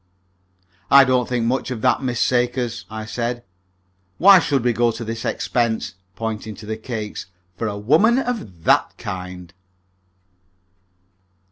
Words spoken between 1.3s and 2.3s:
much of that Miss